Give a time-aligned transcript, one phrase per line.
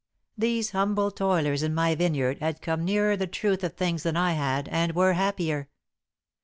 [0.35, 4.31] These humble toilers in my vineyard had come nearer the truth of things than I
[4.31, 5.69] had, and were happier.